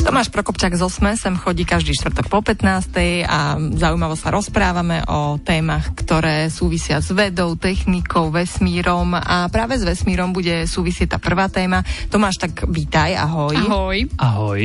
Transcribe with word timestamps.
Tomáš 0.00 0.32
Prokopčák 0.32 0.72
z 0.72 0.80
Osme 0.80 1.12
sem 1.12 1.36
chodí 1.36 1.68
každý 1.68 1.92
štvrtok 1.92 2.32
po 2.32 2.40
15. 2.40 3.28
a 3.28 3.60
zaujímavo 3.60 4.16
sa 4.16 4.32
rozprávame 4.32 5.04
o 5.04 5.36
témach, 5.36 5.92
ktoré 5.92 6.48
súvisia 6.48 7.04
s 7.04 7.12
vedou, 7.12 7.52
technikou, 7.54 8.32
vesmírom 8.32 9.12
a 9.12 9.52
práve 9.52 9.76
s 9.76 9.84
vesmírom 9.84 10.32
bude 10.32 10.64
súvisieť 10.64 11.14
tá 11.14 11.18
prvá 11.20 11.52
téma. 11.52 11.84
Tomáš, 12.08 12.40
tak 12.40 12.64
vítaj, 12.64 13.12
ahoj. 13.12 13.54
Ahoj. 13.60 13.98
Ahoj. 14.16 14.62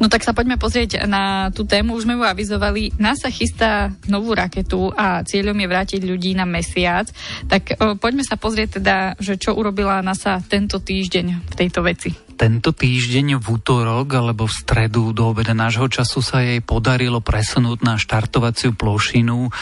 No 0.00 0.08
tak 0.08 0.24
sa 0.24 0.32
poďme 0.32 0.56
pozrieť 0.56 1.04
na 1.04 1.52
tú 1.52 1.68
tému, 1.68 1.92
už 2.00 2.08
sme 2.08 2.16
ju 2.16 2.24
avizovali. 2.24 2.96
NASA 2.96 3.28
chystá 3.28 3.92
novú 4.08 4.32
raketu 4.32 4.88
a 4.96 5.20
cieľom 5.20 5.60
je 5.60 5.68
vrátiť 5.68 6.00
ľudí 6.08 6.32
na 6.32 6.48
mesiac. 6.48 7.04
Tak 7.52 7.76
poďme 8.00 8.24
sa 8.24 8.40
pozrieť 8.40 8.80
teda, 8.80 8.96
že 9.20 9.36
čo 9.36 9.52
urobila 9.52 10.00
NASA 10.00 10.40
tento 10.40 10.80
týždeň 10.80 11.52
v 11.52 11.54
tejto 11.54 11.84
veci 11.84 12.29
tento 12.40 12.72
týždeň 12.72 13.36
v 13.36 13.46
útorok 13.60 14.16
alebo 14.16 14.48
v 14.48 14.56
stredu 14.56 15.12
do 15.12 15.28
obeda 15.28 15.52
nášho 15.52 15.92
času 15.92 16.24
sa 16.24 16.40
jej 16.40 16.64
podarilo 16.64 17.20
presunúť 17.20 17.84
na 17.84 18.00
štartovaciu 18.00 18.72
plošinu 18.72 19.52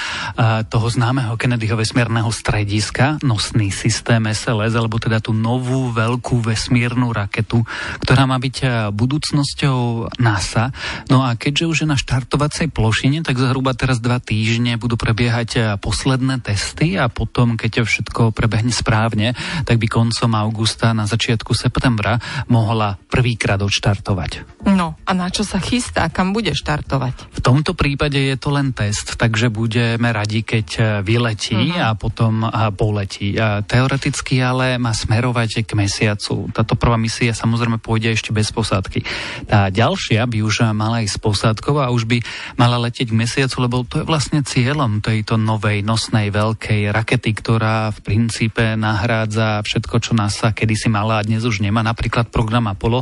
toho 0.70 0.86
známeho 0.86 1.34
Kennedyho 1.34 1.74
vesmírneho 1.74 2.30
strediska, 2.30 3.19
nosný 3.27 3.74
systém 3.74 4.22
SLS, 4.30 4.78
alebo 4.78 5.02
teda 5.02 5.19
tú 5.19 5.34
novú 5.34 5.91
veľkú 5.91 6.38
vesmírnu 6.38 7.10
raketu, 7.10 7.66
ktorá 7.98 8.30
má 8.30 8.38
byť 8.38 8.86
budúcnosťou 8.95 10.14
NASA. 10.22 10.70
No 11.10 11.27
a 11.27 11.34
keďže 11.34 11.66
už 11.66 11.77
je 11.83 11.88
na 11.91 11.98
štartovacej 11.98 12.70
plošine, 12.70 13.27
tak 13.27 13.42
zhruba 13.42 13.74
teraz 13.74 13.98
dva 13.98 14.22
týždne 14.22 14.78
budú 14.78 14.95
prebiehať 14.95 15.83
posledné 15.83 16.47
testy 16.47 16.94
a 16.94 17.10
potom, 17.10 17.58
keď 17.58 17.83
všetko 17.83 18.31
prebehne 18.31 18.70
správne, 18.70 19.34
tak 19.66 19.83
by 19.83 19.91
koncom 19.91 20.31
augusta 20.38 20.94
na 20.94 21.10
začiatku 21.10 21.58
septembra 21.58 22.22
mohol 22.47 22.67
mohla 22.69 23.00
prvýkrát 23.08 23.56
odštartovať. 23.64 24.61
No 24.69 25.00
a 25.08 25.11
na 25.16 25.33
čo 25.33 25.48
sa 25.48 25.56
chystá? 25.56 26.12
Kam 26.12 26.36
bude 26.36 26.52
štartovať? 26.52 27.33
V 27.33 27.41
tomto 27.41 27.72
prípade 27.72 28.20
je 28.20 28.36
to 28.36 28.52
len 28.52 28.77
test, 28.77 29.16
takže 29.16 29.48
budeme 29.48 30.12
radi, 30.12 30.44
keď 30.44 30.66
e, 30.77 30.80
vyletí 31.00 31.72
uh-huh. 31.72 31.88
a 31.88 31.97
potom 31.97 32.44
a 32.44 32.69
poletí. 32.69 33.33
A 33.41 33.64
teoreticky 33.64 34.44
ale 34.44 34.77
má 34.77 34.92
smerovať 34.92 35.64
k 35.64 35.72
mesiacu. 35.72 36.52
Táto 36.52 36.77
prvá 36.77 37.00
misia 37.00 37.33
samozrejme 37.33 37.80
pôjde 37.80 38.12
ešte 38.12 38.34
bez 38.34 38.52
posádky. 38.52 39.00
Tá 39.47 39.72
ďalšia 39.72 40.27
by 40.27 40.38
už 40.44 40.69
mala 40.75 41.00
ísť 41.06 41.16
s 41.16 41.22
posádkou 41.22 41.78
a 41.80 41.94
už 41.94 42.05
by 42.05 42.19
mala 42.58 42.77
letieť 42.82 43.14
k 43.14 43.19
mesiacu, 43.19 43.56
lebo 43.62 43.86
to 43.86 44.03
je 44.03 44.05
vlastne 44.05 44.42
cieľom 44.42 44.98
tejto 45.00 45.38
novej 45.38 45.86
nosnej 45.86 46.34
veľkej 46.34 46.91
rakety, 46.91 47.30
ktorá 47.30 47.94
v 47.94 47.98
princípe 48.03 48.75
nahrádza 48.75 49.62
všetko, 49.62 49.97
čo 50.03 50.12
NASA 50.19 50.50
kedysi 50.50 50.91
mala 50.91 51.22
a 51.22 51.27
dnes 51.27 51.47
už 51.47 51.62
nemá. 51.62 51.86
Napríklad 51.86 52.34
program 52.34 52.58
program 52.59 52.75
Apollo. 52.75 53.01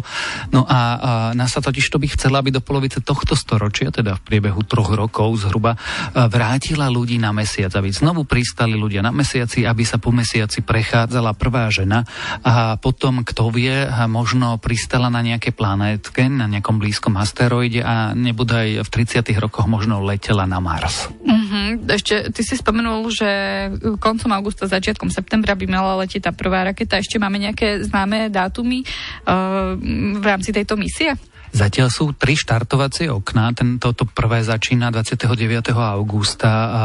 No 0.53 0.69
a, 0.69 0.77
a 0.77 0.81
NASA 1.33 1.65
totiž 1.65 1.89
to 1.89 1.97
by 1.97 2.13
chcela, 2.13 2.45
aby 2.45 2.53
do 2.53 2.61
polovice 2.61 3.01
tohto 3.01 3.33
storočia, 3.33 3.89
teda 3.89 4.21
v 4.21 4.25
priebehu 4.29 4.61
troch 4.69 4.93
rokov 4.93 5.49
zhruba, 5.49 5.81
vrátila 6.13 6.93
ľudí 6.93 7.17
na 7.17 7.33
mesiac, 7.33 7.73
aby 7.73 7.89
znovu 7.89 8.29
pristali 8.29 8.77
ľudia 8.77 9.01
na 9.01 9.17
mesiaci, 9.17 9.65
aby 9.65 9.83
sa 9.89 9.97
po 9.97 10.13
mesiaci 10.13 10.61
prechádzala 10.61 11.33
prvá 11.33 11.73
žena 11.73 12.05
a 12.45 12.77
potom, 12.77 13.25
kto 13.25 13.49
vie, 13.49 13.89
možno 14.07 14.61
pristala 14.61 15.09
na 15.09 15.25
nejaké 15.25 15.57
planétke, 15.57 16.29
na 16.29 16.45
nejakom 16.45 16.77
blízkom 16.77 17.17
asteroide 17.17 17.81
a 17.81 18.13
nebudaj 18.13 18.85
v 18.85 18.89
30 18.93 19.25
rokoch 19.41 19.65
možno 19.65 20.05
letela 20.05 20.45
na 20.45 20.61
Mars. 20.61 21.09
Mm-hmm. 21.25 21.67
Ešte 21.89 22.15
ty 22.35 22.43
si 22.45 22.59
spomenul, 22.59 23.09
že 23.09 23.31
koncom 23.97 24.31
augusta, 24.35 24.69
začiatkom 24.69 25.09
septembra 25.09 25.57
by 25.57 25.65
mala 25.71 26.05
letieť 26.05 26.29
tá 26.29 26.33
prvá 26.35 26.67
raketa. 26.67 27.01
Ešte 27.01 27.17
máme 27.23 27.39
nejaké 27.39 27.87
známe 27.87 28.29
dátumy? 28.29 28.83
Uh, 29.23 29.46
v 30.21 30.25
rámci 30.25 30.53
tejto 30.53 30.77
misie? 30.77 31.15
Zatiaľ 31.57 31.89
sú 31.89 32.13
tri 32.13 32.37
štartovacie 32.37 33.09
okná. 33.09 33.57
Toto 33.81 34.05
prvé 34.05 34.45
začína 34.45 34.93
29. 34.93 35.73
augusta 35.73 36.53
a 36.53 36.83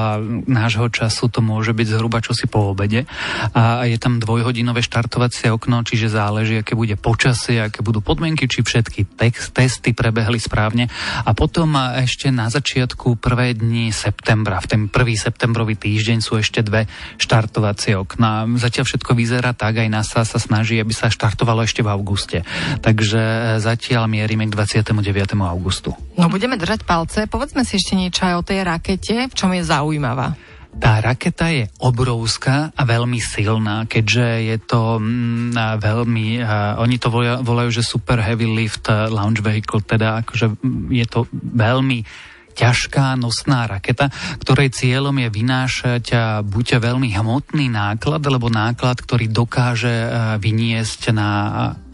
nášho 0.48 0.88
času 0.88 1.28
to 1.28 1.44
môže 1.44 1.76
byť 1.76 1.88
zhruba 1.92 2.24
čosi 2.24 2.48
po 2.48 2.72
obede. 2.72 3.04
A 3.52 3.84
je 3.84 4.00
tam 4.00 4.24
dvojhodinové 4.24 4.80
štartovacie 4.80 5.52
okno, 5.52 5.84
čiže 5.84 6.16
záleží, 6.16 6.64
aké 6.64 6.80
bude 6.80 6.96
počasie, 6.96 7.60
aké 7.60 7.84
budú 7.84 8.00
podmienky, 8.00 8.48
či 8.48 8.64
všetky 8.64 9.20
text, 9.20 9.52
testy 9.52 9.92
prebehli 9.92 10.40
správne. 10.40 10.88
A 11.28 11.36
potom 11.36 11.76
ešte 11.76 12.32
na 12.32 12.48
začiatku 12.48 13.20
prvé 13.20 13.52
dni 13.52 13.92
septembra, 13.92 14.64
v 14.64 14.68
ten 14.72 14.82
prvý 14.88 15.20
septembrový 15.20 15.76
týždeň 15.76 16.24
sú 16.24 16.40
ešte 16.40 16.64
dve 16.64 16.88
štartovacie 17.20 18.00
okná. 18.00 18.48
Zatiaľ 18.56 18.88
všetko 18.88 19.12
vyzerá 19.20 19.52
tak, 19.52 19.84
aj 19.84 19.92
NASA 19.92 20.24
sa 20.24 20.40
snaží, 20.40 20.80
aby 20.80 20.96
sa 20.96 21.12
štartovalo 21.12 21.68
ešte 21.68 21.84
v 21.84 21.92
auguste. 21.92 22.48
Takže 22.80 23.60
zatiaľ 23.60 24.08
mierime 24.08 24.48
k 24.48 24.60
29. 24.62 25.34
augustu. 25.42 25.98
No 26.22 26.30
budeme 26.30 26.54
držať 26.54 26.86
palce. 26.86 27.26
Povedzme 27.26 27.66
si 27.66 27.82
ešte 27.82 27.98
niečo 27.98 28.30
aj 28.30 28.36
o 28.38 28.46
tej 28.46 28.62
rakete, 28.62 29.26
v 29.26 29.34
čom 29.34 29.50
je 29.58 29.66
zaujímavá. 29.66 30.38
Tá 30.72 31.04
raketa 31.04 31.52
je 31.52 31.68
obrovská 31.84 32.72
a 32.72 32.82
veľmi 32.88 33.20
silná, 33.20 33.84
keďže 33.90 34.28
je 34.48 34.58
to 34.64 35.04
mm, 35.04 35.52
veľmi, 35.84 36.40
uh, 36.40 36.80
oni 36.80 36.96
to 36.96 37.12
volajú, 37.12 37.44
volajú, 37.44 37.70
že 37.76 37.84
super 37.84 38.24
heavy 38.24 38.48
lift 38.48 38.88
launch 38.88 39.44
vehicle, 39.44 39.84
teda 39.84 40.24
akože 40.24 40.48
mm, 40.64 40.96
je 40.96 41.06
to 41.12 41.28
veľmi 41.36 42.08
ťažká 42.52 43.16
nosná 43.16 43.68
raketa, 43.68 44.12
ktorej 44.44 44.76
cieľom 44.76 45.16
je 45.24 45.30
vynášať 45.32 46.06
buď 46.44 46.84
veľmi 46.84 47.16
hmotný 47.16 47.72
náklad, 47.72 48.20
alebo 48.28 48.52
náklad, 48.52 49.00
ktorý 49.00 49.32
dokáže 49.32 49.92
vyniesť 50.36 51.16
na 51.16 51.32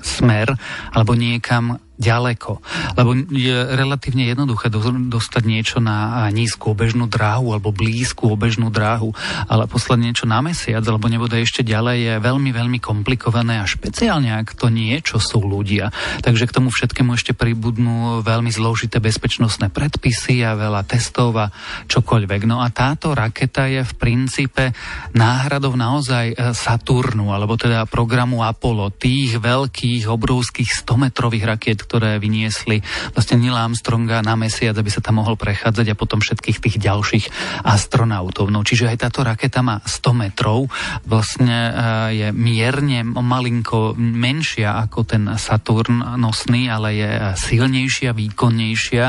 smer 0.01 0.53
alebo 0.93 1.13
niekam 1.13 1.77
ďaleko. 1.97 2.61
Lebo 2.95 3.11
je 3.33 3.57
relatívne 3.75 4.29
jednoduché 4.29 4.69
dostať 4.71 5.43
niečo 5.43 5.77
na 5.81 6.29
nízku 6.31 6.71
obežnú 6.71 7.09
dráhu 7.09 7.51
alebo 7.51 7.73
blízku 7.73 8.29
obežnú 8.31 8.69
dráhu, 8.69 9.11
ale 9.49 9.65
poslať 9.65 9.99
niečo 9.99 10.25
na 10.29 10.39
mesiac 10.39 10.85
alebo 10.85 11.09
nebude 11.09 11.41
ešte 11.41 11.65
ďalej 11.65 11.97
je 11.97 12.13
veľmi, 12.21 12.49
veľmi 12.53 12.79
komplikované 12.79 13.59
a 13.59 13.69
špeciálne 13.69 14.29
ak 14.37 14.53
to 14.53 14.69
niečo 14.69 15.17
sú 15.17 15.41
ľudia. 15.41 15.89
Takže 16.21 16.45
k 16.45 16.55
tomu 16.55 16.69
všetkému 16.69 17.17
ešte 17.17 17.33
pribudnú 17.33 18.21
veľmi 18.21 18.53
zložité 18.53 19.01
bezpečnostné 19.01 19.73
predpisy 19.73 20.45
a 20.45 20.53
veľa 20.53 20.85
testov 20.85 21.33
a 21.41 21.49
čokoľvek. 21.89 22.45
No 22.45 22.61
a 22.61 22.69
táto 22.69 23.17
raketa 23.17 23.65
je 23.65 23.81
v 23.81 23.93
princípe 23.97 24.71
náhradou 25.17 25.73
naozaj 25.73 26.25
e, 26.31 26.35
Saturnu, 26.53 27.33
alebo 27.33 27.57
teda 27.57 27.89
programu 27.89 28.45
Apollo, 28.45 28.93
tých 28.93 29.41
veľkých, 29.41 30.05
obrovských 30.05 30.69
100-metrových 30.85 31.45
rakiet, 31.47 31.79
ktoré 31.87 32.19
vyniesli 32.19 32.83
vlastne 33.15 33.39
Neil 33.39 33.55
Armstronga 33.55 34.19
na 34.19 34.35
mesiac, 34.35 34.75
aby 34.75 34.91
sa 34.91 34.99
tam 34.99 35.23
mohol 35.23 35.39
prechádzať 35.39 35.95
a 35.95 35.95
potom 35.95 36.19
všetkých 36.19 36.59
tých 36.59 36.75
ďalších 36.83 37.25
astronautov. 37.63 38.51
No, 38.51 38.67
čiže 38.67 38.91
aj 38.91 39.07
táto 39.07 39.23
raketa 39.23 39.63
má 39.63 39.79
100 39.87 40.27
metrov, 40.27 40.67
vlastne 41.07 41.55
eh, 41.55 41.73
je 42.11 42.27
mierne 42.35 43.07
malinko 43.07 43.95
menšia 43.95 44.83
ako 44.83 45.07
ten 45.07 45.23
Saturn 45.39 46.19
nosný, 46.19 46.67
ale 46.67 46.99
je 46.99 47.11
silnejšia, 47.39 48.11
výkonnejšia 48.11 49.05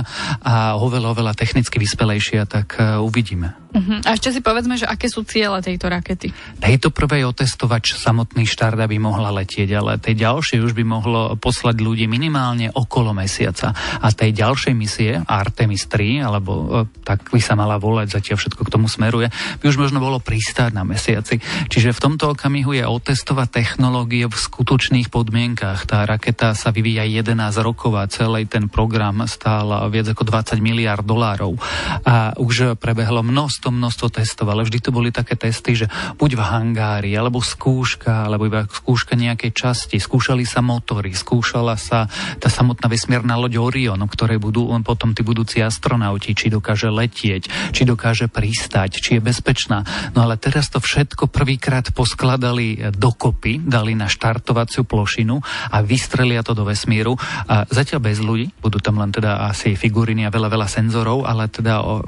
a 0.47 0.79
oveľa, 0.79 1.19
oveľa 1.19 1.33
technicky 1.35 1.83
vyspelejšia, 1.83 2.47
tak 2.47 2.79
eh, 2.79 3.03
uvidíme. 3.03 3.69
Uh-huh. 3.69 4.01
A 4.09 4.17
ešte 4.17 4.33
si 4.33 4.41
povedzme, 4.41 4.81
že 4.81 4.89
aké 4.89 5.13
sú 5.13 5.29
ciele 5.29 5.61
tejto 5.61 5.93
rakety? 5.93 6.33
Tejto 6.57 6.89
prvej 6.89 7.29
otestovač 7.29 8.01
samotný 8.01 8.49
štart, 8.49 8.81
aby 8.81 8.97
mohla 8.97 9.29
letieť, 9.29 9.69
ale 9.77 10.01
tej 10.01 10.25
ďalšej 10.25 10.59
už 10.65 10.73
by 10.73 10.85
mohlo 10.89 11.37
poslať 11.37 11.85
ľudí 11.85 12.09
minimálne 12.09 12.68
okolo 12.71 13.17
mesiaca. 13.17 13.73
A 13.75 14.13
tej 14.13 14.37
ďalšej 14.37 14.75
misie, 14.77 15.19
Artemis 15.25 15.89
3, 15.89 16.23
alebo 16.23 16.53
e, 16.53 17.03
tak 17.03 17.33
by 17.33 17.41
sa 17.41 17.57
mala 17.57 17.81
volať, 17.81 18.21
zatiaľ 18.21 18.37
všetko 18.37 18.63
k 18.67 18.73
tomu 18.73 18.87
smeruje, 18.87 19.33
by 19.59 19.65
už 19.65 19.81
možno 19.81 19.99
bolo 19.99 20.21
pristáť 20.21 20.77
na 20.77 20.85
mesiaci. 20.85 21.41
Čiže 21.73 21.97
v 21.97 22.03
tomto 22.03 22.37
okamihu 22.37 22.77
je 22.77 22.85
otestovať 22.85 23.49
technológie 23.65 24.29
v 24.29 24.37
skutočných 24.37 25.09
podmienkach. 25.09 25.89
Tá 25.89 26.05
raketa 26.05 26.53
sa 26.53 26.69
vyvíja 26.71 27.09
11 27.09 27.35
rokov 27.65 27.97
a 27.97 28.05
celý 28.11 28.45
ten 28.45 28.69
program 28.69 29.25
stál 29.25 29.73
viac 29.89 30.13
ako 30.13 30.29
20 30.29 30.61
miliard 30.61 31.03
dolárov. 31.03 31.57
A 32.05 32.37
už 32.37 32.77
prebehlo 32.77 33.25
množstvo 33.25 33.71
množstvo, 33.73 34.07
testov, 34.11 34.51
ale 34.51 34.67
vždy 34.67 34.79
to 34.83 34.91
boli 34.91 35.15
také 35.15 35.39
testy, 35.39 35.79
že 35.79 35.87
buď 36.19 36.31
v 36.35 36.43
hangári, 36.43 37.13
alebo 37.15 37.39
skúška, 37.39 38.27
alebo 38.27 38.51
iba 38.51 38.67
skúška 38.67 39.15
nejakej 39.15 39.55
časti, 39.55 39.97
skúšali 40.03 40.43
sa 40.43 40.61
motory, 40.61 41.15
skúšala 41.15 41.79
sa 41.79 42.11
tá 42.43 42.51
samotná 42.59 42.91
vesmierna 42.91 43.39
loď 43.39 43.63
Orion, 43.63 44.03
ktorej 44.03 44.43
budú 44.43 44.67
potom 44.83 45.15
tí 45.15 45.23
budúci 45.23 45.63
astronauti, 45.63 46.35
či 46.35 46.51
dokáže 46.51 46.91
letieť, 46.91 47.71
či 47.71 47.83
dokáže 47.87 48.27
pristať, 48.27 48.99
či 48.99 49.19
je 49.19 49.23
bezpečná. 49.23 49.87
No 50.19 50.27
ale 50.27 50.35
teraz 50.35 50.67
to 50.67 50.83
všetko 50.83 51.31
prvýkrát 51.31 51.95
poskladali 51.95 52.91
dokopy, 52.91 53.63
dali 53.63 53.95
na 53.95 54.11
štartovaciu 54.11 54.83
plošinu 54.83 55.39
a 55.71 55.79
vystrelia 55.87 56.43
to 56.43 56.59
do 56.59 56.67
vesmíru. 56.67 57.15
A 57.47 57.63
zatiaľ 57.71 58.01
bez 58.03 58.19
ľudí, 58.19 58.51
budú 58.59 58.83
tam 58.83 58.99
len 58.99 59.15
teda 59.15 59.47
asi 59.47 59.79
figuriny 59.79 60.27
a 60.27 60.35
veľa, 60.35 60.51
veľa 60.51 60.67
senzorov, 60.67 61.29
ale 61.29 61.47
teda 61.47 61.85
o, 61.85 62.03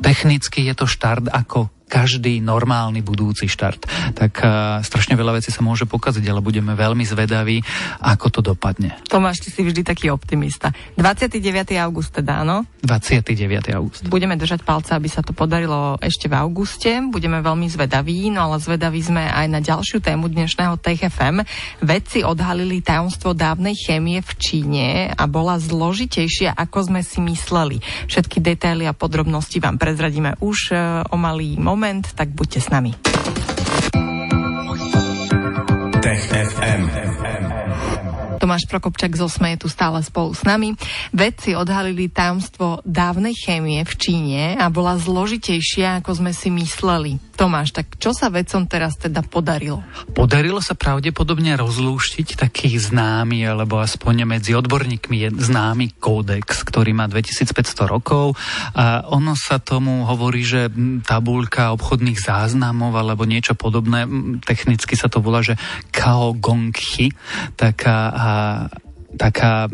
technicky 0.00 0.64
je 0.70 0.74
to 0.78 0.86
štart 0.88 1.28
ako 1.28 1.68
každý 1.90 2.38
normálny 2.38 3.02
budúci 3.02 3.50
štart. 3.50 4.14
Tak 4.14 4.32
uh, 4.40 4.78
strašne 4.86 5.18
veľa 5.18 5.42
vecí 5.42 5.50
sa 5.50 5.66
môže 5.66 5.90
pokaziť, 5.90 6.22
ale 6.30 6.38
budeme 6.38 6.78
veľmi 6.78 7.02
zvedaví, 7.02 7.66
ako 7.98 8.26
to 8.30 8.40
dopadne. 8.54 8.94
Tomáš, 9.10 9.42
ty 9.42 9.50
si 9.50 9.66
vždy 9.66 9.82
taký 9.82 10.06
optimista. 10.14 10.70
29. 10.94 11.42
august 11.82 12.14
teda, 12.14 12.46
áno? 12.46 12.62
29. 12.86 13.74
august. 13.74 14.06
Budeme 14.06 14.38
držať 14.38 14.62
palce, 14.62 14.94
aby 14.94 15.10
sa 15.10 15.26
to 15.26 15.34
podarilo 15.34 15.98
ešte 15.98 16.30
v 16.30 16.38
auguste. 16.38 17.02
Budeme 17.10 17.42
veľmi 17.42 17.66
zvedaví, 17.66 18.30
no 18.30 18.46
ale 18.46 18.62
zvedaví 18.62 19.02
sme 19.02 19.26
aj 19.26 19.46
na 19.50 19.58
ďalšiu 19.58 19.98
tému 19.98 20.30
dnešného 20.30 20.78
TFM. 20.78 21.42
Vedci 21.82 22.22
odhalili 22.22 22.78
tajomstvo 22.78 23.34
dávnej 23.34 23.74
chémie 23.74 24.22
v 24.22 24.30
Číne 24.38 24.86
a 25.10 25.26
bola 25.26 25.58
zložitejšia, 25.58 26.54
ako 26.54 26.92
sme 26.92 27.00
si 27.02 27.18
mysleli. 27.18 27.82
Všetky 28.06 28.38
detaily 28.38 28.86
a 28.86 28.94
podrobnosti 28.94 29.56
vám 29.58 29.80
prezradíme 29.80 30.38
už 30.38 30.58
e, 30.70 30.74
o 31.08 31.16
malý 31.16 31.56
moment, 31.56 31.79
tak 32.12 32.36
buďte 32.36 32.60
s 32.60 32.68
nami. 32.68 32.92
Tech 36.04 36.24
FM. 36.28 36.82
Tomáš 38.40 38.64
Prokopčak 38.72 39.12
z 39.16 39.20
Osme 39.20 39.52
je 39.52 39.64
tu 39.64 39.68
stále 39.68 40.00
spolu 40.00 40.32
s 40.32 40.48
nami. 40.48 40.72
Vedci 41.12 41.52
odhalili 41.52 42.08
tajomstvo 42.08 42.80
dávnej 42.88 43.36
chémie 43.36 43.84
v 43.84 43.94
Číne 44.00 44.42
a 44.56 44.72
bola 44.72 44.96
zložitejšia, 44.96 46.00
ako 46.00 46.24
sme 46.24 46.32
si 46.32 46.48
mysleli. 46.48 47.20
Tomáš, 47.40 47.72
tak 47.72 47.96
čo 47.96 48.12
sa 48.12 48.28
vedcom 48.28 48.68
teraz 48.68 49.00
teda 49.00 49.24
podarilo? 49.24 49.80
Podarilo 50.12 50.60
sa 50.60 50.76
pravdepodobne 50.76 51.56
rozlúštiť 51.56 52.36
taký 52.36 52.76
známy, 52.76 53.48
alebo 53.48 53.80
aspoň 53.80 54.28
medzi 54.28 54.52
odborníkmi 54.52 55.24
je 55.24 55.28
známy 55.48 55.96
kódex, 55.96 56.60
ktorý 56.68 56.92
má 56.92 57.08
2500 57.08 57.88
rokov 57.88 58.36
a 58.76 59.08
ono 59.08 59.32
sa 59.32 59.56
tomu 59.56 60.04
hovorí, 60.04 60.44
že 60.44 60.68
tabulka 61.00 61.72
obchodných 61.72 62.20
záznamov 62.20 62.92
alebo 62.92 63.24
niečo 63.24 63.56
podobné, 63.56 64.04
technicky 64.44 64.92
sa 64.92 65.08
to 65.08 65.24
volá, 65.24 65.40
že 65.40 65.56
Kao 65.88 66.36
Gong 66.36 66.76
Hi, 66.76 67.08
taká 67.56 68.12
taká, 69.16 69.66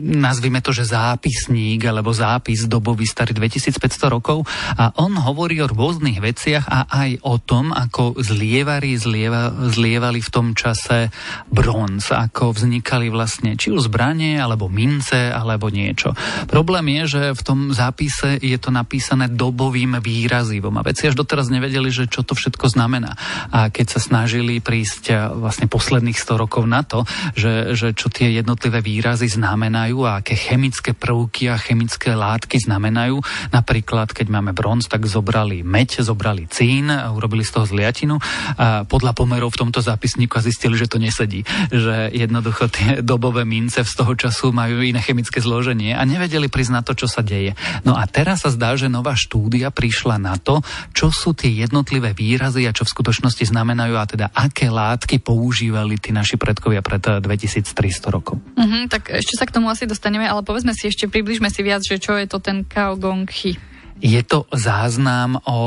nazvime 0.00 0.60
to, 0.60 0.72
že 0.74 0.92
zápisník 0.92 1.84
alebo 1.88 2.12
zápis 2.12 2.68
dobový 2.68 3.08
starý 3.08 3.32
2500 3.36 3.80
rokov 4.08 4.44
a 4.76 4.92
on 5.00 5.16
hovorí 5.16 5.60
o 5.64 5.70
rôznych 5.70 6.20
veciach 6.20 6.64
a 6.68 6.88
aj 6.88 7.10
o 7.24 7.36
tom, 7.40 7.70
ako 7.72 8.18
zlievari 8.20 8.96
zlieva, 8.96 9.52
zlievali 9.70 10.20
v 10.20 10.32
tom 10.32 10.52
čase 10.52 11.08
bronz, 11.48 12.12
ako 12.12 12.56
vznikali 12.56 13.08
vlastne 13.08 13.56
či 13.56 13.72
už 13.72 13.88
zbranie, 13.88 14.40
alebo 14.40 14.68
mince, 14.68 15.30
alebo 15.30 15.68
niečo. 15.68 16.16
Problém 16.48 17.02
je, 17.02 17.18
že 17.18 17.22
v 17.36 17.42
tom 17.44 17.58
zápise 17.70 18.40
je 18.40 18.56
to 18.58 18.72
napísané 18.72 19.30
dobovým 19.30 20.00
výrazivom 20.00 20.74
a 20.80 20.86
veci 20.86 21.06
až 21.06 21.14
doteraz 21.14 21.52
nevedeli, 21.52 21.92
že 21.92 22.10
čo 22.10 22.24
to 22.24 22.32
všetko 22.32 22.72
znamená. 22.72 23.14
A 23.52 23.68
keď 23.68 23.96
sa 23.96 24.00
snažili 24.00 24.58
prísť 24.64 25.36
vlastne 25.36 25.68
posledných 25.68 26.16
100 26.16 26.42
rokov 26.42 26.64
na 26.64 26.82
to, 26.82 27.04
že, 27.36 27.76
že 27.76 27.92
čo 27.92 28.08
tie 28.08 28.32
jednotlivé 28.34 28.73
jednotlivé 28.74 29.06
výrazy 29.06 29.30
znamenajú 29.30 30.02
a 30.02 30.18
aké 30.18 30.34
chemické 30.34 30.98
prvky 30.98 31.46
a 31.46 31.54
chemické 31.54 32.10
látky 32.10 32.58
znamenajú. 32.58 33.22
Napríklad, 33.54 34.10
keď 34.10 34.26
máme 34.34 34.50
bronz, 34.50 34.90
tak 34.90 35.06
zobrali 35.06 35.62
meď, 35.62 36.02
zobrali 36.02 36.50
cín, 36.50 36.90
urobili 36.90 37.46
z 37.46 37.54
toho 37.54 37.70
zliatinu 37.70 38.18
a 38.58 38.82
podľa 38.82 39.14
pomerov 39.14 39.54
v 39.54 39.60
tomto 39.62 39.78
zápisníku 39.78 40.34
a 40.34 40.42
zistili, 40.42 40.74
že 40.74 40.90
to 40.90 40.98
nesedí. 40.98 41.46
Že 41.70 42.10
jednoducho 42.18 42.66
tie 42.66 42.98
dobové 42.98 43.46
mince 43.46 43.86
z 43.86 43.94
toho 43.94 44.18
času 44.18 44.50
majú 44.50 44.82
iné 44.82 44.98
chemické 44.98 45.38
zloženie 45.38 45.94
a 45.94 46.02
nevedeli 46.02 46.50
na 46.74 46.82
to, 46.82 46.98
čo 46.98 47.06
sa 47.06 47.22
deje. 47.22 47.54
No 47.86 47.94
a 47.94 48.10
teraz 48.10 48.42
sa 48.42 48.50
zdá, 48.50 48.74
že 48.74 48.90
nová 48.90 49.14
štúdia 49.14 49.70
prišla 49.70 50.18
na 50.18 50.34
to, 50.34 50.66
čo 50.90 51.14
sú 51.14 51.30
tie 51.36 51.62
jednotlivé 51.62 52.10
výrazy 52.10 52.66
a 52.66 52.74
čo 52.74 52.82
v 52.82 52.90
skutočnosti 52.90 53.54
znamenajú 53.54 53.94
a 53.94 54.08
teda 54.08 54.26
aké 54.34 54.66
látky 54.66 55.22
používali 55.22 56.00
tí 56.00 56.10
naši 56.10 56.34
predkovia 56.40 56.82
pred 56.82 57.22
2300 57.22 58.10
rokov. 58.10 58.40
Uh-huh, 58.64 58.88
tak 58.88 59.12
ešte 59.12 59.36
sa 59.36 59.44
k 59.44 59.52
tomu 59.52 59.68
asi 59.68 59.84
dostaneme, 59.84 60.24
ale 60.24 60.40
povedzme 60.40 60.72
si 60.72 60.88
ešte, 60.88 61.04
približme 61.04 61.52
si 61.52 61.60
viac, 61.60 61.84
že 61.84 62.00
čo 62.00 62.16
je 62.16 62.24
to 62.24 62.40
ten 62.40 62.64
Kao 62.64 62.96
Gong 62.96 63.28
Hi. 63.28 63.73
Je 64.04 64.20
to 64.20 64.44
záznam 64.52 65.40
o 65.48 65.60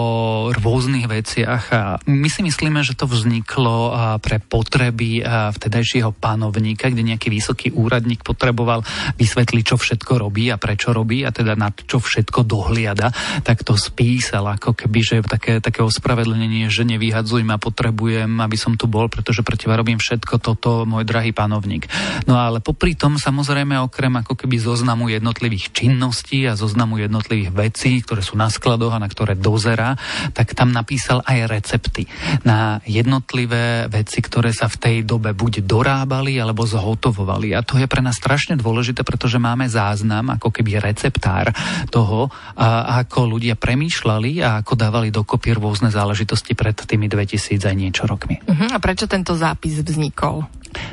rôznych 0.54 1.10
veciach 1.10 1.64
a 1.74 1.98
my 2.06 2.30
si 2.30 2.46
myslíme, 2.46 2.86
že 2.86 2.94
to 2.94 3.10
vzniklo 3.10 3.98
pre 4.22 4.38
potreby 4.38 5.26
vtedajšieho 5.58 6.14
panovníka, 6.14 6.94
kde 6.94 7.02
nejaký 7.02 7.34
vysoký 7.34 7.74
úradník 7.74 8.22
potreboval 8.22 8.86
vysvetliť, 9.18 9.64
čo 9.66 9.82
všetko 9.82 10.22
robí 10.22 10.54
a 10.54 10.62
prečo 10.62 10.94
robí 10.94 11.26
a 11.26 11.34
teda 11.34 11.58
na 11.58 11.74
čo 11.74 11.98
všetko 11.98 12.46
dohliada, 12.46 13.10
tak 13.42 13.66
to 13.66 13.74
spísal 13.74 14.46
ako 14.54 14.78
keby, 14.78 15.00
že 15.02 15.16
také, 15.26 15.58
také 15.58 15.82
ospravedlnenie, 15.82 16.70
že 16.70 16.86
nevyhadzuj 16.86 17.42
ma, 17.42 17.58
potrebujem, 17.58 18.38
aby 18.38 18.54
som 18.54 18.78
tu 18.78 18.86
bol, 18.86 19.10
pretože 19.10 19.42
pre 19.42 19.58
teba 19.58 19.74
robím 19.82 19.98
všetko 19.98 20.38
toto, 20.38 20.86
môj 20.86 21.10
drahý 21.10 21.34
panovník. 21.34 21.90
No 22.30 22.38
ale 22.38 22.62
popri 22.62 22.94
tom 22.94 23.18
samozrejme 23.18 23.82
okrem 23.82 24.14
ako 24.22 24.38
keby 24.38 24.62
zoznamu 24.62 25.10
jednotlivých 25.10 25.74
činností 25.74 26.46
a 26.46 26.54
zoznamu 26.54 27.02
jednotlivých 27.02 27.50
vecí, 27.50 27.98
ktoré 28.06 28.22
sú 28.28 28.36
na 28.36 28.52
skladoch 28.52 28.92
a 28.92 29.00
na 29.00 29.08
ktoré 29.08 29.40
dozera, 29.40 29.96
tak 30.36 30.52
tam 30.52 30.76
napísal 30.76 31.24
aj 31.24 31.48
recepty 31.48 32.04
na 32.44 32.84
jednotlivé 32.84 33.88
veci, 33.88 34.20
ktoré 34.20 34.52
sa 34.52 34.68
v 34.68 34.78
tej 34.78 34.96
dobe 35.08 35.32
buď 35.32 35.64
dorábali 35.64 36.36
alebo 36.36 36.68
zhotovovali. 36.68 37.56
A 37.56 37.64
to 37.64 37.80
je 37.80 37.88
pre 37.88 38.04
nás 38.04 38.20
strašne 38.20 38.60
dôležité, 38.60 39.08
pretože 39.08 39.40
máme 39.40 39.72
záznam, 39.72 40.36
ako 40.36 40.52
keby 40.52 40.84
receptár 40.84 41.56
toho, 41.88 42.28
a 42.60 43.00
ako 43.06 43.38
ľudia 43.38 43.56
premýšľali 43.56 44.44
a 44.44 44.60
ako 44.60 44.74
dávali 44.76 45.14
dokopy 45.14 45.56
rôzne 45.56 45.94
záležitosti 45.94 46.58
pred 46.58 46.76
tými 46.76 47.08
2000 47.08 47.64
aj 47.64 47.76
niečo 47.78 48.04
rokmi. 48.10 48.42
Uh-huh. 48.44 48.70
A 48.74 48.78
prečo 48.82 49.06
tento 49.08 49.38
zápis 49.38 49.80
vznikol? 49.80 50.44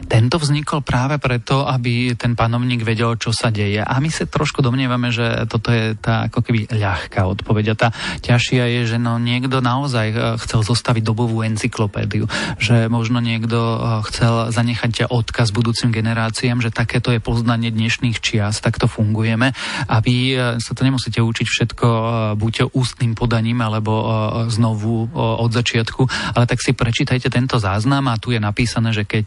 Tento 0.05 0.37
vznikol 0.37 0.85
práve 0.85 1.17
preto, 1.17 1.65
aby 1.65 2.15
ten 2.15 2.37
panovník 2.37 2.85
vedel, 2.85 3.17
čo 3.17 3.33
sa 3.33 3.49
deje. 3.49 3.81
A 3.81 3.99
my 3.99 4.09
sa 4.13 4.29
trošku 4.29 4.61
domnievame, 4.61 5.09
že 5.09 5.49
toto 5.49 5.73
je 5.73 5.97
tá 5.97 6.29
ako 6.29 6.45
keby 6.45 6.71
ľahká 6.71 7.25
odpoveď. 7.25 7.65
A 7.73 7.79
tá 7.79 7.89
ťažšia 8.21 8.65
je, 8.81 8.95
že 8.95 8.99
no 9.01 9.17
niekto 9.17 9.65
naozaj 9.65 10.07
eh, 10.13 10.19
chcel 10.41 10.61
zostaviť 10.61 11.03
dobovú 11.03 11.41
encyklopédiu, 11.43 12.29
že 12.61 12.87
možno 12.93 13.19
niekto 13.25 13.59
eh, 13.59 13.79
chcel 14.13 14.53
zanechať 14.53 15.09
odkaz 15.09 15.51
budúcim 15.51 15.91
generáciám, 15.91 16.61
že 16.61 16.75
takéto 16.75 17.11
je 17.11 17.21
poznanie 17.21 17.73
dnešných 17.73 18.21
čias, 18.21 18.61
takto 18.61 18.87
fungujeme 18.87 19.57
a 19.89 19.97
vy 20.05 20.17
eh, 20.35 20.39
sa 20.61 20.73
to 20.77 20.85
nemusíte 20.85 21.19
učiť 21.19 21.47
všetko 21.47 21.87
buď 22.37 22.75
ústnym 22.75 23.17
podaním 23.19 23.61
alebo 23.61 23.93
znovu 24.51 25.09
od 25.15 25.51
začiatku, 25.51 26.35
ale 26.35 26.45
tak 26.47 26.61
si 26.61 26.75
prečítajte 26.75 27.31
tento 27.31 27.59
záznam 27.59 28.11
a 28.11 28.19
tu 28.19 28.35
je 28.35 28.41
napísané, 28.41 28.91
že 28.91 29.07
keď 29.07 29.27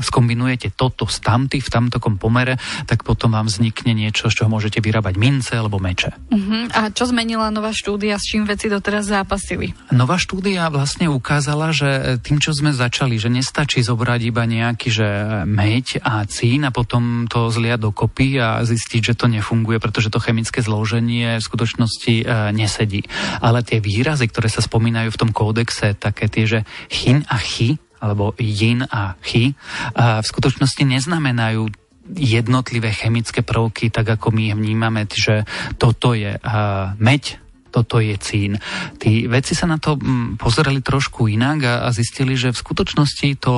skombinujete 0.00 0.72
toto 0.72 1.04
s 1.04 1.20
tamty 1.20 1.60
v 1.60 1.68
tamtokom 1.68 2.16
pomere, 2.16 2.56
tak 2.88 3.04
potom 3.04 3.36
vám 3.36 3.50
vznikne 3.50 3.92
niečo, 3.92 4.32
z 4.32 4.42
čoho 4.42 4.48
môžete 4.48 4.80
vyrábať 4.80 5.14
mince 5.20 5.52
alebo 5.58 5.76
meče. 5.82 6.16
Uh-huh. 6.32 6.70
A 6.72 6.88
čo 6.88 7.04
zmenila 7.10 7.52
nová 7.52 7.74
štúdia, 7.76 8.16
s 8.16 8.24
čím 8.24 8.48
veci 8.48 8.72
doteraz 8.72 9.10
zápasili? 9.10 9.76
Nová 9.92 10.16
štúdia 10.16 10.70
vlastne 10.72 11.10
ukázala, 11.10 11.74
že 11.74 12.22
tým, 12.24 12.40
čo 12.40 12.56
sme 12.56 12.72
začali, 12.72 13.18
že 13.18 13.28
nestačí 13.28 13.82
zobrať 13.84 14.20
iba 14.24 14.46
nejaký, 14.46 14.88
že 14.88 15.08
meď 15.44 16.00
a 16.00 16.22
cín 16.24 16.64
a 16.64 16.70
potom 16.70 17.26
to 17.26 17.50
zliať 17.50 17.82
dokopy 17.82 18.38
a 18.38 18.62
zistiť, 18.62 19.12
že 19.12 19.18
to 19.18 19.26
nefunguje, 19.26 19.82
pretože 19.82 20.08
to 20.08 20.22
chemické 20.22 20.62
zloženie 20.62 21.40
v 21.40 21.44
skutočnosti 21.44 22.14
e, 22.22 22.24
nesedí. 22.54 23.02
Ale 23.42 23.66
tie 23.66 23.82
výrazy, 23.82 24.30
ktoré 24.30 24.46
sa 24.46 24.62
spomínajú 24.62 25.10
v 25.10 25.20
tom 25.20 25.30
kódexe, 25.34 25.98
také 25.98 26.30
tie, 26.30 26.44
že 26.46 26.58
chin 26.92 27.26
a 27.26 27.36
chy, 27.40 27.80
alebo 28.02 28.34
yin 28.34 28.82
a 28.90 29.14
chi, 29.22 29.54
v 29.94 30.26
skutočnosti 30.26 30.82
neznamenajú 30.82 31.70
jednotlivé 32.18 32.90
chemické 32.90 33.46
prvky, 33.46 33.94
tak 33.94 34.18
ako 34.18 34.34
my 34.34 34.58
vnímame, 34.58 35.06
že 35.06 35.46
toto 35.78 36.18
je 36.18 36.34
meď, 36.98 37.38
toto 37.72 38.02
je 38.02 38.18
cín. 38.20 38.60
Tí 39.00 39.30
vedci 39.30 39.56
sa 39.56 39.64
na 39.64 39.80
to 39.80 39.96
mm, 39.96 40.36
pozerali 40.36 40.84
trošku 40.84 41.30
inak 41.30 41.58
a, 41.64 41.88
zistili, 41.88 42.36
že 42.36 42.52
v 42.52 42.60
skutočnosti 42.60 43.28
to 43.40 43.54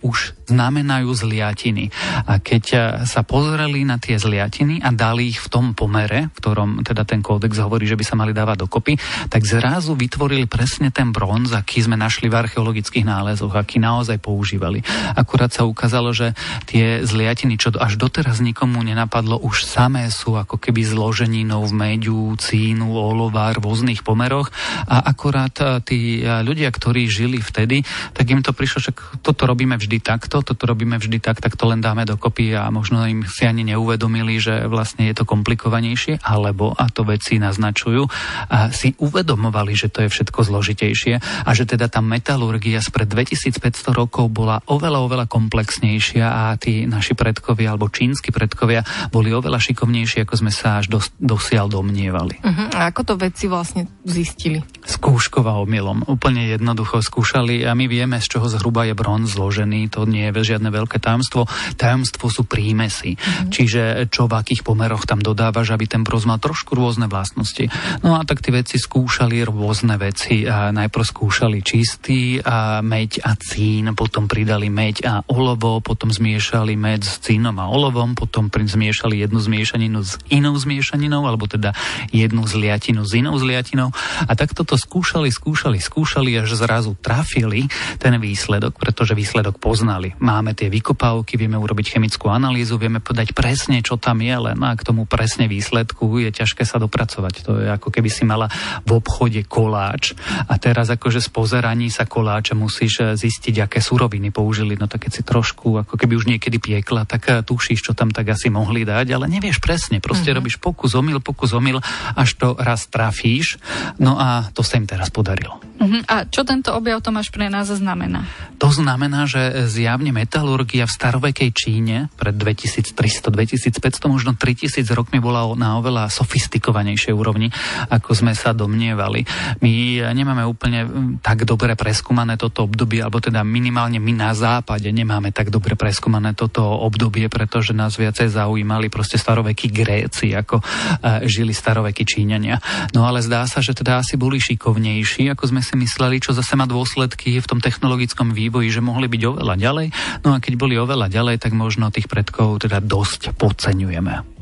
už 0.00 0.37
znamenajú 0.48 1.12
zliatiny. 1.12 1.92
A 2.26 2.40
keď 2.40 2.64
uh, 2.72 2.80
sa 3.04 3.22
pozreli 3.22 3.84
na 3.84 4.00
tie 4.00 4.16
zliatiny 4.16 4.80
a 4.80 4.90
dali 4.90 5.30
ich 5.30 5.40
v 5.44 5.48
tom 5.52 5.76
pomere, 5.76 6.32
v 6.32 6.36
ktorom 6.40 6.70
teda 6.82 7.04
ten 7.04 7.20
kódex 7.20 7.60
hovorí, 7.60 7.84
že 7.84 7.94
by 7.94 8.04
sa 8.04 8.16
mali 8.16 8.32
dávať 8.32 8.64
dokopy, 8.64 8.96
tak 9.28 9.44
zrazu 9.44 9.92
vytvorili 9.94 10.48
presne 10.48 10.88
ten 10.88 11.12
bronz, 11.12 11.52
aký 11.52 11.84
sme 11.84 11.94
našli 12.00 12.32
v 12.32 12.38
archeologických 12.40 13.04
nálezoch, 13.04 13.52
aký 13.52 13.78
naozaj 13.78 14.18
používali. 14.18 14.80
Akurát 15.14 15.52
sa 15.52 15.68
ukázalo, 15.68 16.10
že 16.16 16.32
tie 16.64 17.04
zliatiny, 17.04 17.60
čo 17.60 17.70
až 17.76 18.00
doteraz 18.00 18.40
nikomu 18.40 18.80
nenapadlo, 18.80 19.38
už 19.38 19.68
samé 19.68 20.08
sú 20.08 20.34
ako 20.34 20.56
keby 20.56 20.82
zloženinou 20.88 21.68
v 21.68 21.76
meďu, 21.76 22.34
cínu, 22.40 22.88
olova, 22.96 23.52
rôznych 23.52 24.02
pomeroch 24.02 24.48
a 24.88 25.04
akorát 25.10 25.54
e, 25.60 25.64
tí 25.84 25.98
ľudia, 26.24 26.70
ktorí 26.70 27.10
žili 27.10 27.38
vtedy, 27.42 27.82
tak 28.14 28.30
im 28.30 28.40
to 28.40 28.54
prišlo, 28.54 28.78
že 28.80 28.92
toto 29.20 29.44
robíme 29.44 29.76
vždy 29.76 29.98
takto, 30.00 30.37
toto 30.42 30.68
robíme 30.68 30.98
vždy 30.98 31.18
tak, 31.22 31.40
tak 31.42 31.54
to 31.54 31.64
len 31.68 31.80
dáme 31.82 32.04
dokopy 32.08 32.54
a 32.54 32.70
možno 32.72 33.04
im 33.06 33.24
si 33.26 33.44
ani 33.44 33.64
neuvedomili, 33.66 34.38
že 34.38 34.66
vlastne 34.66 35.08
je 35.10 35.14
to 35.14 35.24
komplikovanejšie, 35.28 36.22
alebo, 36.24 36.72
a 36.72 36.88
to 36.90 37.04
veci 37.06 37.40
naznačujú, 37.40 38.08
a 38.48 38.70
si 38.72 38.94
uvedomovali, 38.98 39.72
že 39.74 39.88
to 39.90 40.06
je 40.06 40.12
všetko 40.12 40.40
zložitejšie 40.46 41.14
a 41.44 41.50
že 41.52 41.64
teda 41.68 41.90
tá 41.90 42.00
metalurgia 42.04 42.80
spred 42.80 43.10
2500 43.10 43.92
rokov 43.92 44.30
bola 44.32 44.60
oveľa, 44.66 44.98
oveľa 45.04 45.26
komplexnejšia 45.30 46.26
a 46.26 46.42
tí 46.56 46.84
naši 46.88 47.12
predkovia 47.18 47.74
alebo 47.74 47.90
čínsky 47.92 48.32
predkovia 48.32 48.82
boli 49.10 49.30
oveľa 49.32 49.58
šikovnejší, 49.60 50.24
ako 50.24 50.34
sme 50.34 50.52
sa 50.52 50.80
až 50.80 50.90
dos, 50.92 51.06
dosiaľ 51.18 51.68
domnievali. 51.68 52.40
Uh-huh. 52.40 52.68
A 52.74 52.90
ako 52.90 53.00
to 53.02 53.14
vedci 53.18 53.50
vlastne 53.50 53.90
zistili? 54.06 54.62
Skúškova 54.88 55.60
omylom. 55.60 56.08
Úplne 56.08 56.48
jednoducho 56.56 57.04
skúšali 57.04 57.60
a 57.68 57.76
my 57.76 57.84
vieme, 57.84 58.16
z 58.24 58.32
čoho 58.32 58.48
zhruba 58.48 58.88
je 58.88 58.96
bronz 58.96 59.36
zložený. 59.36 59.92
To 59.92 60.08
nie 60.08 60.32
je 60.32 60.56
žiadne 60.56 60.72
veľké 60.72 60.96
tajomstvo. 60.96 61.44
Tajomstvo 61.76 62.32
sú 62.32 62.48
prímesy. 62.48 63.20
Uh-huh. 63.20 63.52
Čiže 63.52 64.08
čo 64.08 64.24
v 64.24 64.40
akých 64.40 64.64
pomeroch 64.64 65.04
tam 65.04 65.20
dodávaš, 65.20 65.76
aby 65.76 65.84
ten 65.84 66.08
bronz 66.08 66.24
mal 66.24 66.40
trošku 66.40 66.72
rôzne 66.72 67.04
vlastnosti. 67.04 67.68
No 68.00 68.16
a 68.16 68.24
tak 68.24 68.40
tí 68.40 68.48
vedci 68.48 68.80
skúšali 68.80 69.44
rôzne 69.44 70.00
veci. 70.00 70.48
A 70.48 70.72
najprv 70.72 71.04
skúšali 71.04 71.60
čistý 71.60 72.40
a 72.40 72.80
meď 72.80 73.20
a 73.28 73.36
cín, 73.36 73.92
potom 73.92 74.24
pridali 74.24 74.72
meď 74.72 74.96
a 75.04 75.12
olovo, 75.28 75.84
potom 75.84 76.08
zmiešali 76.08 76.80
med 76.80 77.04
s 77.04 77.20
cínom 77.20 77.60
a 77.60 77.68
olovom, 77.68 78.16
potom 78.16 78.48
zmiešali 78.48 79.20
jednu 79.20 79.36
zmiešaninu 79.36 80.00
s 80.00 80.16
inou 80.32 80.56
zmiešaninou, 80.56 81.28
alebo 81.28 81.44
teda 81.44 81.76
jednu 82.08 82.48
zliatinu 82.48 83.04
s 83.04 83.12
inou 83.12 83.36
zliatinou. 83.36 83.92
A 84.24 84.32
takto 84.32 84.64
to 84.64 84.77
skúšali, 84.78 85.28
skúšali, 85.28 85.82
skúšali, 85.82 86.38
až 86.38 86.54
zrazu 86.54 86.94
trafili 86.94 87.66
ten 87.98 88.14
výsledok, 88.16 88.78
pretože 88.78 89.18
výsledok 89.18 89.58
poznali. 89.58 90.14
Máme 90.22 90.54
tie 90.54 90.70
vykopávky, 90.70 91.34
vieme 91.34 91.58
urobiť 91.58 91.98
chemickú 91.98 92.30
analýzu, 92.30 92.78
vieme 92.78 93.02
podať 93.02 93.34
presne, 93.34 93.82
čo 93.82 93.98
tam 93.98 94.22
je, 94.22 94.32
len 94.38 94.58
a 94.62 94.78
k 94.78 94.86
tomu 94.86 95.04
presne 95.04 95.50
výsledku 95.50 96.22
je 96.22 96.30
ťažké 96.30 96.62
sa 96.62 96.78
dopracovať. 96.78 97.34
To 97.44 97.52
je 97.58 97.68
ako 97.68 97.90
keby 97.90 98.06
si 98.06 98.22
mala 98.22 98.46
v 98.86 99.02
obchode 99.02 99.42
koláč 99.44 100.14
a 100.46 100.54
teraz 100.62 100.88
akože 100.94 101.18
z 101.18 101.28
pozeraní 101.34 101.90
sa 101.90 102.06
koláča 102.06 102.54
musíš 102.54 103.18
zistiť, 103.18 103.66
aké 103.66 103.82
suroviny 103.82 104.30
použili. 104.30 104.78
No 104.78 104.86
tak 104.86 105.08
keď 105.08 105.12
si 105.18 105.22
trošku, 105.26 105.80
ako 105.82 105.94
keby 105.96 106.14
už 106.14 106.28
niekedy 106.30 106.60
piekla, 106.60 107.08
tak 107.08 107.22
eh, 107.32 107.40
tušíš, 107.42 107.90
čo 107.90 107.92
tam 107.96 108.14
tak 108.14 108.30
asi 108.30 108.52
mohli 108.52 108.84
dať, 108.84 109.06
ale 109.16 109.26
nevieš 109.26 109.58
presne. 109.64 109.98
Proste 110.04 110.30
mm-hmm. 110.30 110.38
robíš 110.38 110.56
pokus, 110.60 110.92
omyl, 110.94 111.18
pokus, 111.24 111.56
omyl, 111.56 111.80
až 112.14 112.36
to 112.36 112.54
raz 112.60 112.86
trafíš. 112.86 113.56
No 113.96 114.20
a 114.20 114.46
to 114.52 114.60
sa 114.68 114.76
im 114.76 114.84
teraz 114.84 115.08
podarilo. 115.08 115.67
Uh-huh. 115.78 116.02
A 116.10 116.26
čo 116.26 116.42
tento 116.42 116.74
objav 116.74 116.98
Tomáš 116.98 117.30
pre 117.30 117.46
nás 117.46 117.70
znamená? 117.70 118.26
To 118.58 118.74
znamená, 118.74 119.30
že 119.30 119.70
zjavne 119.70 120.10
metalurgia 120.10 120.90
v 120.90 120.92
starovekej 120.92 121.50
Číne 121.54 121.96
pred 122.18 122.34
2300, 122.34 123.30
2500, 123.30 124.10
možno 124.10 124.34
3000 124.34 124.82
rokmi 124.90 125.22
bola 125.22 125.46
na 125.54 125.78
oveľa 125.78 126.10
sofistikovanejšej 126.10 127.14
úrovni, 127.14 127.54
ako 127.94 128.10
sme 128.10 128.34
sa 128.34 128.50
domnievali. 128.50 129.22
My 129.62 130.02
nemáme 130.10 130.42
úplne 130.42 130.90
tak 131.22 131.46
dobre 131.46 131.78
preskúmané 131.78 132.34
toto 132.34 132.66
obdobie, 132.66 132.98
alebo 132.98 133.22
teda 133.22 133.46
minimálne 133.46 134.02
my 134.02 134.12
na 134.18 134.34
západe 134.34 134.90
nemáme 134.90 135.30
tak 135.30 135.54
dobre 135.54 135.78
preskúmané 135.78 136.34
toto 136.34 136.66
obdobie, 136.66 137.30
pretože 137.30 137.70
nás 137.70 137.94
viacej 137.94 138.34
zaujímali 138.34 138.90
proste 138.90 139.14
starovekí 139.14 139.70
Gréci, 139.70 140.34
ako 140.34 140.58
uh, 140.58 141.22
žili 141.22 141.54
starovekí 141.54 142.02
Číňania. 142.02 142.58
No 142.90 143.06
ale 143.06 143.22
zdá 143.22 143.46
sa, 143.46 143.62
že 143.62 143.78
teda 143.78 144.02
asi 144.02 144.18
boli 144.18 144.42
šikovnejší, 144.42 145.30
ako 145.30 145.44
sme 145.54 145.62
si 145.68 145.76
mysleli, 145.76 146.16
čo 146.24 146.32
zase 146.32 146.56
má 146.56 146.64
dôsledky 146.64 147.36
v 147.36 147.48
tom 147.48 147.60
technologickom 147.60 148.32
vývoji, 148.32 148.72
že 148.72 148.80
mohli 148.80 149.04
byť 149.04 149.22
oveľa 149.28 149.54
ďalej. 149.60 149.86
No 150.24 150.32
a 150.32 150.40
keď 150.40 150.52
boli 150.56 150.80
oveľa 150.80 151.12
ďalej, 151.12 151.36
tak 151.44 151.52
možno 151.52 151.92
tých 151.92 152.08
predkov 152.08 152.64
teda 152.64 152.80
dosť 152.80 153.36
podceňujeme. 153.36 154.37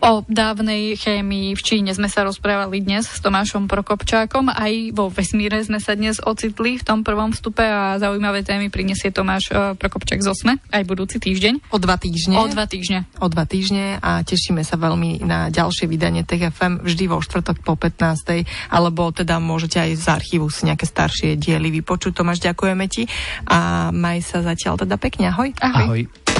O 0.00 0.24
dávnej 0.24 0.96
chémii 0.96 1.52
v 1.52 1.60
Číne 1.60 1.92
sme 1.92 2.08
sa 2.08 2.24
rozprávali 2.24 2.80
dnes 2.80 3.04
s 3.04 3.20
Tomášom 3.20 3.68
Prokopčákom. 3.68 4.48
Aj 4.48 4.72
vo 4.96 5.12
vesmíre 5.12 5.60
sme 5.60 5.76
sa 5.76 5.92
dnes 5.92 6.16
ocitli 6.24 6.80
v 6.80 6.84
tom 6.88 7.04
prvom 7.04 7.36
vstupe 7.36 7.60
a 7.60 8.00
zaujímavé 8.00 8.40
témy 8.40 8.72
prinesie 8.72 9.12
Tomáš 9.12 9.52
e, 9.52 9.76
Prokopčák 9.76 10.24
z 10.24 10.32
Osme 10.32 10.56
aj 10.72 10.88
budúci 10.88 11.20
týždeň. 11.20 11.68
O 11.68 11.76
dva 11.76 12.00
týždne. 12.00 12.40
O 12.40 12.48
dva 12.48 12.64
týždne. 12.64 13.04
O 13.20 13.28
dva 13.28 13.44
týždne 13.44 14.00
a 14.00 14.24
tešíme 14.24 14.64
sa 14.64 14.80
veľmi 14.80 15.20
na 15.20 15.52
ďalšie 15.52 15.84
vydanie 15.84 16.24
TFM 16.24 16.80
vždy 16.80 17.04
vo 17.04 17.20
štvrtok 17.20 17.60
po 17.60 17.76
15. 17.76 18.72
alebo 18.72 19.12
teda 19.12 19.36
môžete 19.36 19.84
aj 19.84 20.00
z 20.00 20.06
archívu 20.08 20.48
si 20.48 20.64
nejaké 20.64 20.88
staršie 20.88 21.36
diely 21.36 21.68
vypočuť. 21.76 22.16
Tomáš, 22.16 22.40
ďakujeme 22.40 22.88
ti 22.88 23.04
a 23.44 23.92
maj 23.92 24.24
sa 24.24 24.40
zatiaľ 24.40 24.80
teda 24.80 24.96
pekne. 24.96 25.28
Ahoj. 25.28 25.52
Ahoj. 25.60 26.08
Ahoj. 26.08 26.39